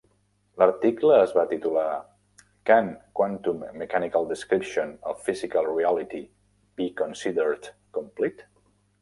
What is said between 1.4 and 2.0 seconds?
titular